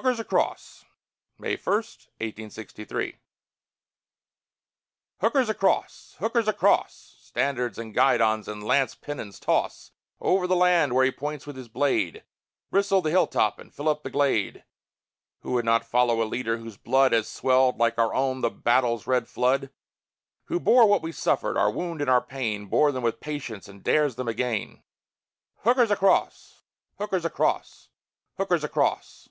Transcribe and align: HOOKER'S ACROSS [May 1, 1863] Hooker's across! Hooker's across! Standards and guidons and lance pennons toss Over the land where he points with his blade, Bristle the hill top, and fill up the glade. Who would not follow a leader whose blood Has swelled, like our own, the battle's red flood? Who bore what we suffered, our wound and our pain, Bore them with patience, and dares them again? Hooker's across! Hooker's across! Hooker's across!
HOOKER'S 0.00 0.18
ACROSS 0.18 0.84
[May 1.38 1.54
1, 1.56 1.56
1863] 1.72 3.18
Hooker's 5.20 5.48
across! 5.48 6.16
Hooker's 6.18 6.48
across! 6.48 7.14
Standards 7.20 7.78
and 7.78 7.94
guidons 7.94 8.48
and 8.48 8.64
lance 8.64 8.96
pennons 8.96 9.38
toss 9.38 9.92
Over 10.20 10.48
the 10.48 10.56
land 10.56 10.94
where 10.94 11.04
he 11.04 11.12
points 11.12 11.46
with 11.46 11.54
his 11.54 11.68
blade, 11.68 12.24
Bristle 12.72 13.02
the 13.02 13.10
hill 13.12 13.28
top, 13.28 13.60
and 13.60 13.72
fill 13.72 13.88
up 13.88 14.02
the 14.02 14.10
glade. 14.10 14.64
Who 15.42 15.52
would 15.52 15.64
not 15.64 15.84
follow 15.84 16.20
a 16.20 16.24
leader 16.26 16.56
whose 16.56 16.76
blood 16.76 17.12
Has 17.12 17.28
swelled, 17.28 17.78
like 17.78 17.96
our 17.96 18.12
own, 18.12 18.40
the 18.40 18.50
battle's 18.50 19.06
red 19.06 19.28
flood? 19.28 19.70
Who 20.46 20.58
bore 20.58 20.88
what 20.88 21.02
we 21.02 21.12
suffered, 21.12 21.56
our 21.56 21.70
wound 21.70 22.00
and 22.00 22.10
our 22.10 22.20
pain, 22.20 22.66
Bore 22.66 22.90
them 22.90 23.04
with 23.04 23.20
patience, 23.20 23.68
and 23.68 23.80
dares 23.84 24.16
them 24.16 24.26
again? 24.26 24.82
Hooker's 25.58 25.92
across! 25.92 26.62
Hooker's 26.98 27.24
across! 27.24 27.90
Hooker's 28.38 28.64
across! 28.64 29.28